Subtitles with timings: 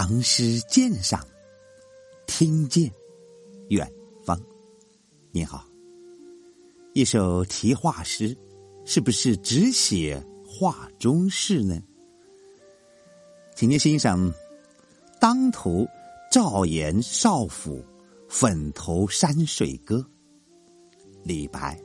[0.00, 1.26] 唐诗鉴赏，
[2.28, 2.88] 听见
[3.70, 3.92] 远
[4.24, 4.40] 方。
[5.32, 5.66] 你好，
[6.94, 8.38] 一首题画诗，
[8.84, 11.82] 是不是只写画中事呢？
[13.56, 14.32] 请您欣赏
[15.20, 15.84] 当涂
[16.30, 17.84] 赵岩少府
[18.28, 20.08] 粉头山水歌，
[21.24, 21.76] 李白。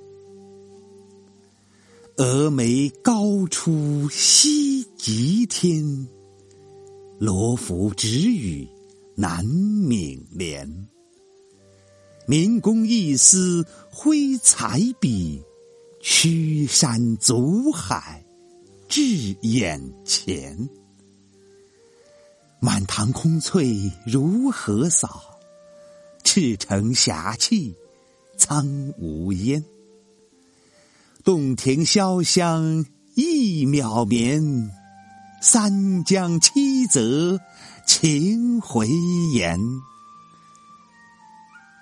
[2.15, 6.07] 峨眉高出西极天。
[7.19, 8.67] 罗浮只与
[9.15, 10.87] 南闽连，
[12.25, 15.41] 明公一思挥彩笔，
[16.01, 18.25] 驱山阻海
[18.89, 19.01] 至
[19.41, 20.69] 眼前。
[22.59, 25.39] 满堂空翠如何扫？
[26.23, 27.75] 赤城霞气
[28.37, 28.65] 苍
[28.97, 29.63] 无烟。
[31.23, 32.85] 洞庭潇湘
[33.15, 34.71] 一渺绵。
[35.45, 37.37] 三江七泽
[37.85, 38.87] 情回
[39.33, 39.59] 延，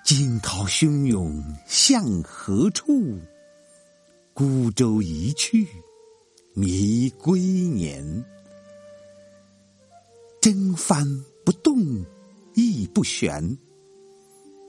[0.04, 2.92] 惊涛汹涌向何处？
[4.34, 5.68] 孤舟一去
[6.56, 8.26] 迷归年。
[10.42, 11.06] 征帆
[11.46, 12.04] 不动
[12.56, 13.60] 亦不悬，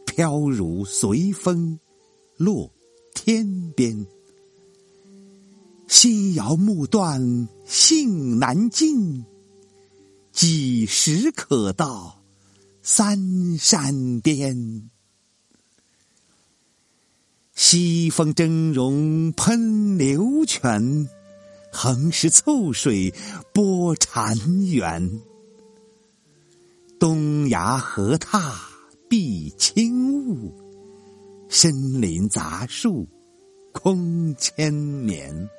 [0.04, 1.80] 飘如随风
[2.36, 2.70] 落
[3.14, 4.06] 天边。
[5.92, 9.26] 心遥目断，信难尽。
[10.32, 12.22] 几时可到
[12.80, 14.88] 三山巅？
[17.54, 21.06] 西风峥嵘喷流泉，
[21.70, 23.12] 横石凑水
[23.52, 25.20] 波潺湲。
[26.98, 28.58] 东崖河踏
[29.10, 30.54] 碧青雾，
[31.50, 33.06] 深林杂树
[33.72, 35.50] 空千年。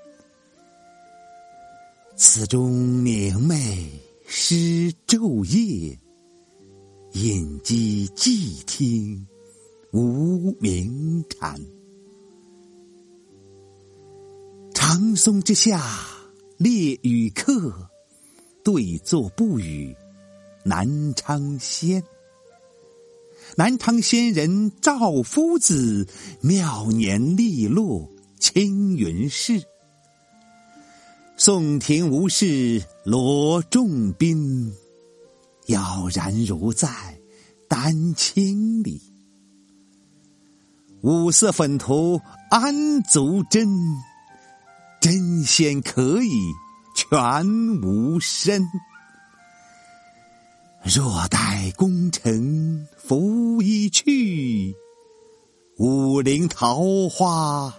[2.15, 3.89] 此中明媚
[4.27, 5.97] 失昼夜，
[7.13, 9.25] 隐机寂听
[9.91, 11.59] 无鸣蝉。
[14.75, 15.83] 长松之下
[16.57, 17.89] 列与客，
[18.63, 19.95] 对坐不语
[20.63, 22.03] 南昌仙。
[23.55, 26.07] 南昌仙人赵夫子，
[26.41, 28.07] 妙年利落
[28.39, 29.63] 青云士。
[31.35, 34.71] 宋庭无事罗仲宾，
[35.65, 36.87] 杳然如在
[37.67, 39.01] 丹青里。
[41.01, 42.21] 五色粉涂
[42.51, 43.67] 安足真？
[45.01, 46.29] 真仙可以
[46.95, 47.45] 全
[47.81, 48.63] 无身。
[50.83, 54.75] 若待功成拂衣去，
[55.77, 57.73] 武陵桃花。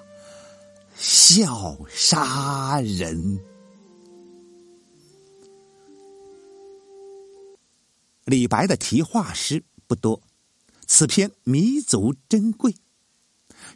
[0.97, 3.41] 笑杀人。
[8.25, 10.23] 李白的题画诗不多，
[10.87, 12.75] 此篇弥足珍贵，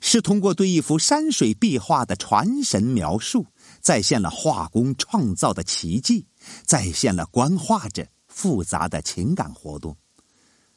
[0.00, 3.46] 是通过对一幅山水壁画的传神描述，
[3.80, 6.26] 再现了画工创造的奇迹，
[6.64, 9.96] 再现了观画者复杂的情感活动。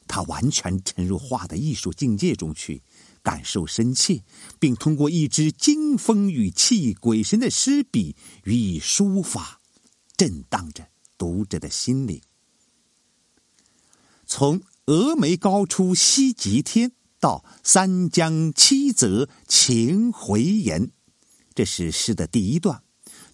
[0.06, 2.82] 他完全沉入画的艺术境界中去。
[3.22, 4.22] 感受深切，
[4.58, 9.60] 并通过一支惊风雨泣、鬼神的诗笔予以抒发，
[10.16, 12.20] 震荡着读者的心灵。
[14.26, 20.90] 从“峨眉高出西极天”到“三江七泽情回延”，
[21.54, 22.82] 这是诗的第一段。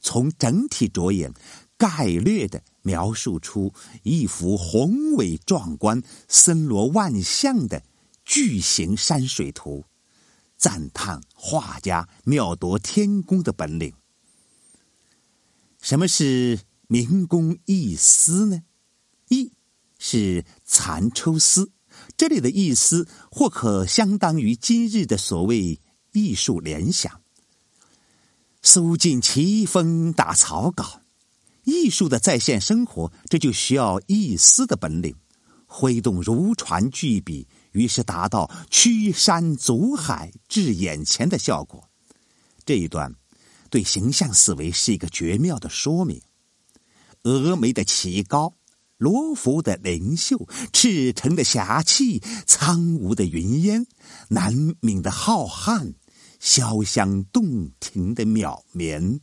[0.00, 1.32] 从整体着眼，
[1.76, 3.72] 概略的描述出
[4.02, 7.82] 一幅宏伟壮观、森罗万象的。
[8.28, 9.86] 巨型山水图，
[10.58, 13.94] 赞叹画家妙夺天工的本领。
[15.80, 18.64] 什么是民工一丝呢？
[19.28, 19.50] 一
[19.98, 21.72] 是蚕抽丝，
[22.18, 25.80] 这里的意思或可相当于今日的所谓
[26.12, 27.22] 艺术联想。
[28.60, 31.00] 苏尽奇风打草稿，
[31.64, 35.16] 艺术的在线生活，这就需要一丝的本领，
[35.64, 37.48] 挥动如椽巨笔。
[37.72, 41.88] 于是达到驱山阻海至眼前的效果。
[42.64, 43.14] 这一段
[43.70, 46.20] 对形象思维是一个绝妙的说明。
[47.22, 48.54] 峨眉的奇高，
[48.96, 53.86] 罗浮的灵秀，赤城的侠气，苍梧的云烟，
[54.28, 55.94] 南闽的浩瀚，
[56.40, 59.20] 潇湘洞庭的渺绵，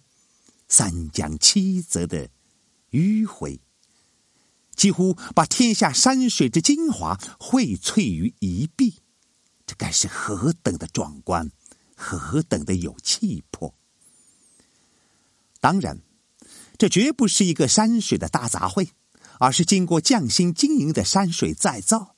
[0.67, 2.29] 三江七泽的
[2.91, 3.59] 迂回。
[4.75, 9.01] 几乎把天下山水之精华荟萃于一臂，
[9.65, 11.49] 这该是何等的壮观，
[11.95, 13.73] 何等的有气魄！
[15.59, 15.99] 当然，
[16.77, 18.89] 这绝不是一个山水的大杂烩，
[19.39, 22.15] 而是经过匠心经营的山水再造。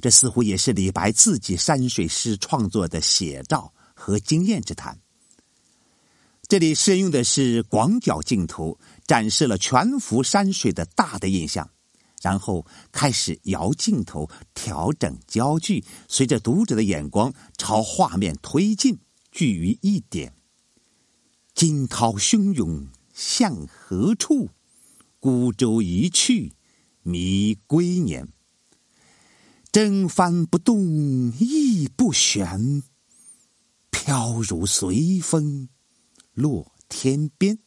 [0.00, 4.98] 这似乎也是李白自己山水诗创作的写照和经验之谈。
[6.48, 11.70] 这里适用的是广角镜头，展示了全幅山水的大的印象，
[12.22, 18.98] 然后开始摇镜头，调整焦距，随着读者的眼光朝画面推进，
[19.30, 20.34] 聚于一点。
[21.54, 24.50] 惊涛汹涌向何处？
[25.20, 26.54] 孤舟一去
[27.02, 28.28] 迷归年。
[29.70, 32.82] 征帆不动亦不悬，
[33.90, 35.68] 飘如随风。
[36.34, 37.58] 落天边，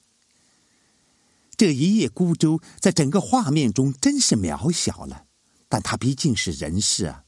[1.57, 5.25] 这一叶孤舟在整个画面中真是渺小了，
[5.69, 7.24] 但它毕竟是人事啊，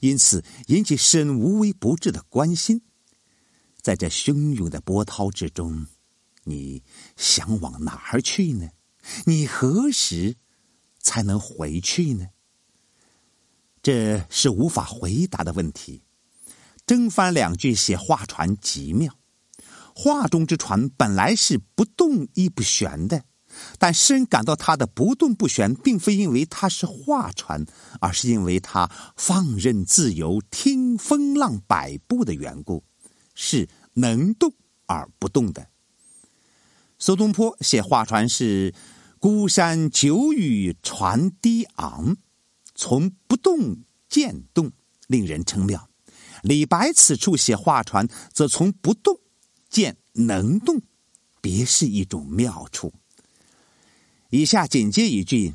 [0.00, 2.82] 因此引起诗人无微不至的关心。
[3.80, 5.86] 在这汹涌的波涛之中，
[6.44, 6.82] 你
[7.16, 8.68] 想往哪儿去呢？
[9.24, 10.36] 你何时
[10.98, 12.28] 才能回去呢？
[13.82, 16.02] 这是无法回答的问题。
[16.84, 19.16] 征帆两句写画船极妙。
[19.94, 23.24] 画中之船本来是不动亦不旋的，
[23.78, 27.64] 但诗人感到它的不动不旋，并非因为它是画船，
[28.00, 32.84] 而是因为它放任自由、听风浪摆布的缘故，
[33.34, 34.52] 是能动
[34.86, 35.68] 而不动的。
[36.98, 38.74] 苏东坡写画船是
[39.18, 42.16] “孤山久雨船低昂”，
[42.74, 43.78] 从不动
[44.08, 44.72] 渐动，
[45.06, 45.88] 令人称妙。
[46.42, 49.18] 李白此处写画船，则从不动。
[49.68, 50.82] 见能动，
[51.40, 52.92] 别是一种妙处。
[54.30, 55.54] 以下紧接一句：“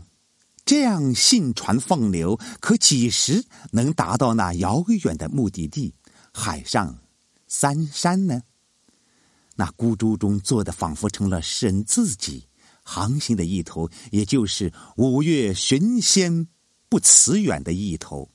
[0.65, 5.93] 这样信船放流，可几时能达到那遥远的目的地——
[6.33, 6.99] 海上
[7.47, 8.41] 三山呢？”
[9.55, 12.47] 那孤舟中坐的仿佛成了诗人自己，
[12.83, 16.47] 航行的意头，也就是五岳寻仙
[16.89, 18.29] 不辞远的意头。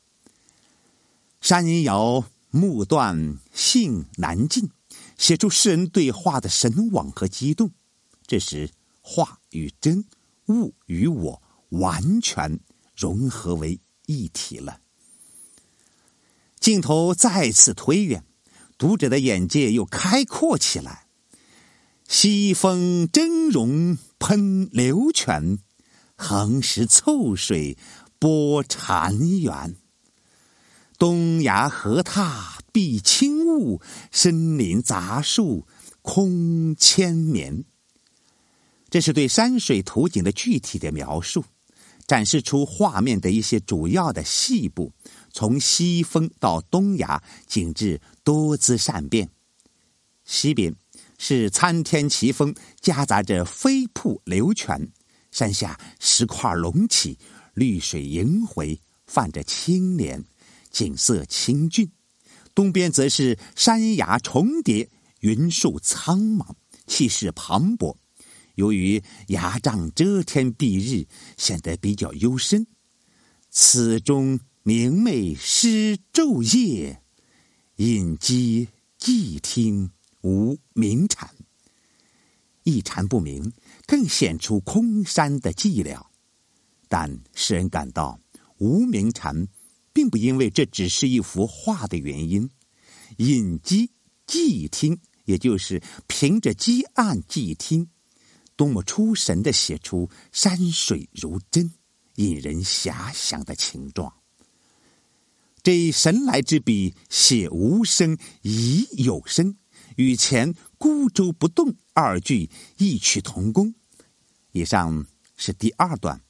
[1.42, 4.70] 山遥目断，信难尽。
[5.18, 7.70] 写出诗人对画的神往和激动，
[8.26, 8.70] 这时
[9.02, 10.02] 画与真、
[10.50, 12.60] 物与我完全
[12.94, 14.80] 融合为一体了。
[16.58, 18.24] 镜头再次推远，
[18.76, 21.06] 读者的眼界又开阔起来。
[22.06, 25.58] 西风峥嵘喷流泉，
[26.16, 27.78] 横石凑水
[28.18, 29.76] 波潺湲。
[30.98, 33.80] 东崖河踏碧青雾，
[34.10, 35.66] 深林杂树
[36.02, 37.64] 空千绵。
[38.90, 41.44] 这是对山水图景的具体的描述，
[42.06, 44.92] 展示出画面的一些主要的细部。
[45.32, 49.30] 从西峰到东崖，景致多姿善变。
[50.24, 50.74] 西边
[51.18, 54.88] 是参天奇峰，夹杂着飞瀑流泉；
[55.30, 57.16] 山下石块隆起，
[57.54, 60.24] 绿水萦回，泛着青莲。
[60.72, 61.90] 景色清俊，
[62.54, 64.88] 东边则是山崖重叠，
[65.20, 66.46] 云树苍茫，
[66.86, 67.96] 气势磅礴。
[68.60, 71.06] 由于崖帐遮天蔽日，
[71.38, 72.66] 显得比较幽深。
[73.48, 77.02] 此中明媚失昼夜，
[77.76, 78.68] 隐机
[78.98, 79.90] 寂听
[80.20, 81.34] 无鸣蝉。
[82.64, 83.50] 一蝉不鸣，
[83.86, 86.06] 更显出空山的寂寥。
[86.86, 88.20] 但诗人感到
[88.58, 89.48] 无鸣蝉。
[89.92, 92.48] 并不因为这只是一幅画的原因，
[93.16, 93.90] 隐机
[94.24, 97.88] 寂听，也就是凭着积案寂听，
[98.60, 101.72] 多么出神的写出山水如真、
[102.16, 104.12] 引人遐想的情状。
[105.62, 109.56] 这神来之笔写无声以有声，
[109.96, 113.74] 与前孤舟不动二句异曲同工。
[114.52, 115.06] 以上
[115.38, 116.20] 是第二段，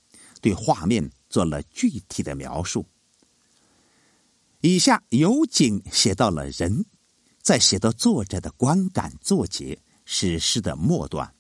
[0.41, 2.87] 对画面做了具体的描述。
[4.61, 6.85] 以下由景写到了人，
[7.43, 11.35] 再写到作者的观感作结，是诗的末段。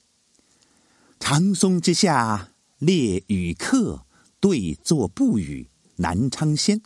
[1.21, 4.05] 长松之下列与客，
[4.41, 6.81] 对坐不语南昌仙。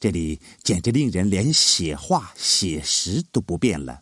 [0.00, 4.00] 这里简直令人连写画写实都不便了。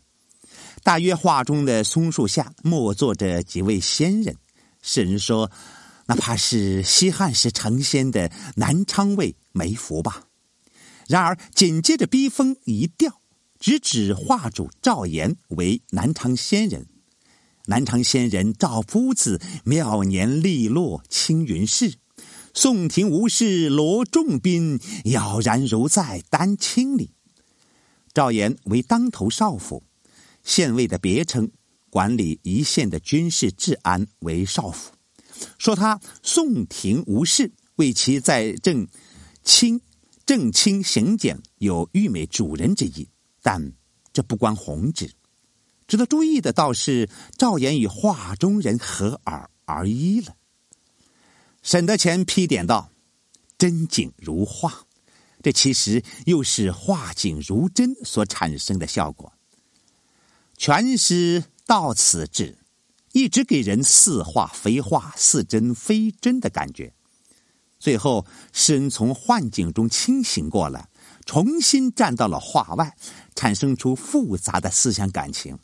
[0.82, 4.36] 大约画中的松树下默坐着几位仙人，
[4.80, 5.50] 诗人说，
[6.06, 10.24] 那怕是西汉时成仙的南昌卫梅福吧。
[11.06, 13.20] 然而，紧接着逼风一调，
[13.58, 16.86] 直指画主赵岩为南昌仙人。
[17.66, 21.94] 南昌仙人赵夫子妙年利落青云氏，
[22.52, 27.12] 宋廷无事罗仲宾，杳然如在丹青里。
[28.12, 29.82] 赵岩为当头少府，
[30.42, 31.50] 县尉的别称，
[31.88, 34.92] 管理一县的军事治安为少府。
[35.58, 38.86] 说他宋廷无事，为其在正
[39.42, 39.80] 清
[40.26, 43.08] 正清行简有誉美主人之意，
[43.42, 43.72] 但
[44.12, 45.10] 这不关宏旨。
[45.86, 50.36] 值得注意的倒是赵岩与画中人合二而一了。
[51.62, 52.90] 沈德潜批点道
[53.56, 54.86] ：“真景如画，
[55.42, 59.32] 这其实又是画景如真所产生的效果。
[60.56, 62.58] 全诗到此止，
[63.12, 66.92] 一直给人似画非画、似真非真的感觉。
[67.78, 70.88] 最后，诗人从幻境中清醒过来，
[71.26, 72.96] 重新站到了画外，
[73.34, 75.58] 产生出复杂的思想感情。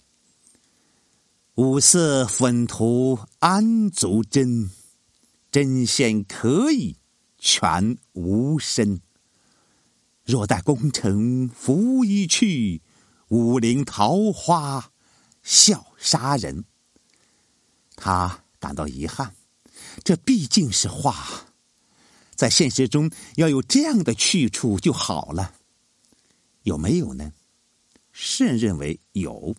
[1.57, 4.71] 五色粉涂安足真，
[5.51, 6.97] 针线可以
[7.39, 9.01] 全无身。
[10.25, 12.83] 若待功成拂衣去，
[13.29, 14.93] 五陵桃花
[15.43, 16.65] 笑杀人。
[17.97, 19.35] 他感到遗憾，
[20.05, 21.47] 这毕竟是画，
[22.37, 25.57] 在现实中要有这样的去处就好了。
[26.63, 27.33] 有没有呢？
[28.13, 29.55] 圣人认为有。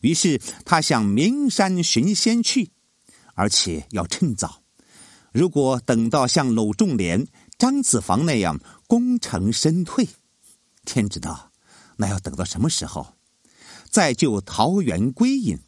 [0.00, 2.70] 于是他向名山寻仙去，
[3.34, 4.62] 而且要趁早。
[5.32, 7.26] 如果等到像鲁仲连、
[7.58, 10.08] 张子房那样功成身退，
[10.84, 11.52] 天知道
[11.96, 13.14] 那要等到什么时候？
[13.90, 15.58] 再就桃源归隐，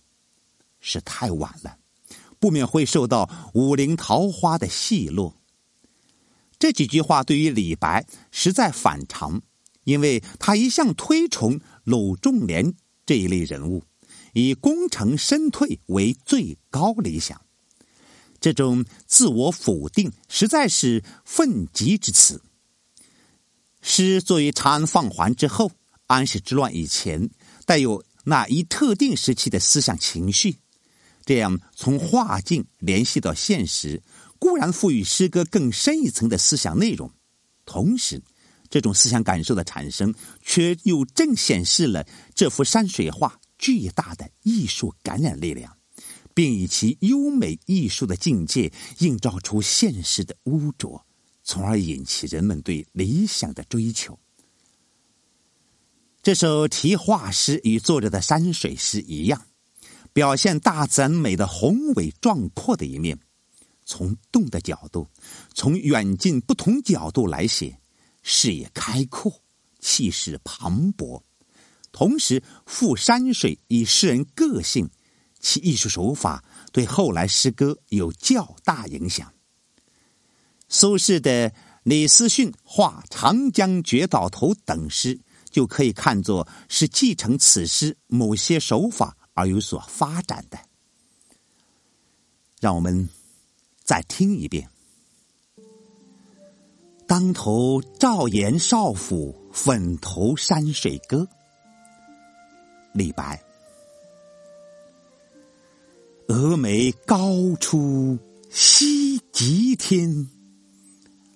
[0.81, 1.79] 是太晚了，
[2.39, 5.37] 不免会受到武陵桃花的奚落。
[6.59, 9.41] 这几句话对于李白实在反常，
[9.85, 12.75] 因为他一向推崇鲁仲连
[13.07, 13.85] 这一类人物。
[14.33, 17.41] 以功成身退为最高理想，
[18.41, 22.43] 这种自我否定实在是愤激之词。
[23.83, 25.73] 诗作于长安放还之后、
[26.07, 27.31] 安史之乱以前，
[27.65, 30.59] 带有那一特定时期的思想情绪，
[31.25, 34.03] 这样从画境联系到现实，
[34.39, 37.11] 固然赋予诗歌更深一层的思想内容，
[37.65, 38.23] 同时，
[38.69, 43.41] 这种思想感受的产生，却又正显示了这幅山水画。
[43.61, 45.77] 巨大的艺术感染力量，
[46.33, 51.05] 并以其优美艺术的境界映照出现实的污浊，
[51.45, 54.19] 从而引起人们对理想的追求。
[56.23, 59.47] 这首题画诗与作者的山水诗一样，
[60.15, 63.19] 表现大自然美的宏伟壮阔的一面。
[63.85, 65.09] 从动的角度，
[65.53, 67.79] 从远近不同角度来写，
[68.23, 69.43] 视野开阔，
[69.81, 71.23] 气势磅礴。
[71.93, 74.89] 同时，赋山水以诗人个性，
[75.41, 79.33] 其艺术手法对后来诗歌有较大影响。
[80.69, 81.51] 苏轼的
[81.83, 85.21] 《李思训画长江绝岛头》等诗，
[85.51, 90.59] 就可以看作是继承此诗某些手法而有所发展的。
[92.61, 93.09] 让我们
[93.83, 94.71] 再听一遍
[97.09, 101.27] ：“当头赵岩少府，粉头山水歌。”
[102.93, 103.41] 李白，
[106.27, 108.19] 峨眉高出
[108.51, 110.29] 西极天，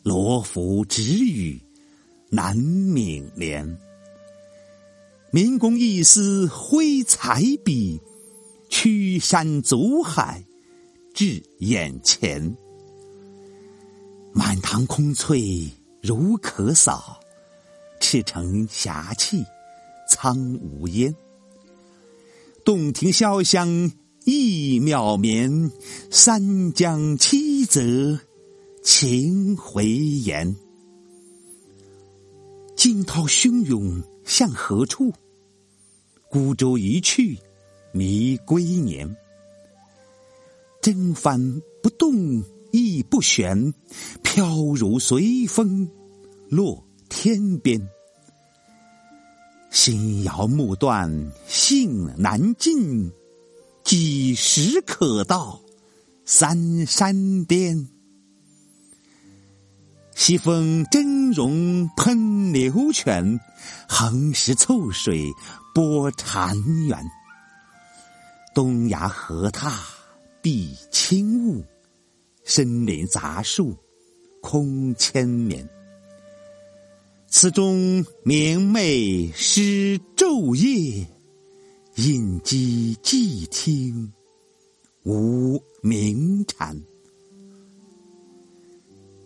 [0.03, 1.61] 罗浮直与
[2.29, 3.79] 南冥连。
[5.31, 8.01] 民工一丝挥彩笔，
[8.69, 10.45] 驱山阻海
[11.15, 12.57] 至眼前。
[14.33, 15.71] 满堂空翠
[16.03, 17.21] 如可扫，
[18.01, 19.45] 赤城霞气
[20.09, 21.15] 苍无烟。
[22.65, 23.93] 洞庭潇湘
[24.25, 25.71] 意渺绵，
[26.11, 28.19] 三江七泽
[28.83, 30.57] 情回延。
[32.75, 35.13] 惊涛汹涌向何处？
[36.31, 37.39] 孤舟一去
[37.93, 39.15] 迷归年。
[40.81, 42.43] 征帆不动
[42.73, 43.75] 亦不悬，
[44.23, 45.87] 飘如随风
[46.49, 47.79] 落天边。
[49.75, 53.11] 心遥目断，信难尽，
[53.83, 55.61] 几时可到
[56.25, 57.89] 三山边？
[60.15, 63.41] 西风峥嵘喷流泉，
[63.89, 65.25] 横石凑水
[65.75, 66.55] 波潺
[66.89, 66.97] 湲。
[68.55, 69.77] 东崖河踏
[70.41, 71.65] 碧青雾，
[72.45, 73.77] 深林杂树
[74.41, 75.69] 空千绵。
[77.37, 81.05] 此中明媚失昼夜，
[81.97, 84.13] 隐几寂听
[85.03, 86.81] 无鸣蝉。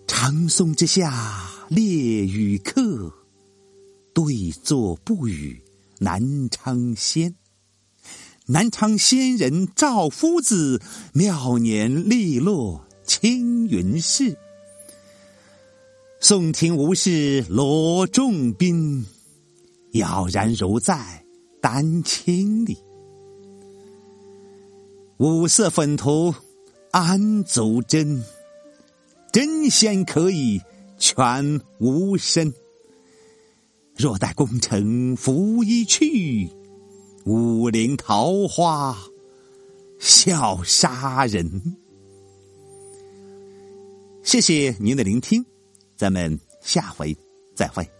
[0.06, 1.84] 长松之下列
[2.26, 3.12] 与客，
[4.14, 5.62] 对坐不语
[5.98, 7.34] 南昌仙。
[8.46, 10.80] 南昌仙人赵夫子，
[11.12, 14.34] 妙年利落青云寺。
[16.20, 19.06] 宋廷无事罗仲宾，
[19.92, 21.24] 杳然如在
[21.60, 22.76] 丹青里。
[25.18, 26.34] 五色粉涂
[26.90, 28.20] 安足真？
[29.32, 30.60] 真仙可以
[30.98, 32.52] 全无身。
[33.96, 36.50] 若待功成拂衣去，
[37.26, 38.98] 武陵桃花
[40.00, 41.76] 笑杀人。
[44.24, 45.44] 谢谢您的聆听，
[45.98, 47.14] 咱们下回
[47.56, 47.97] 再会。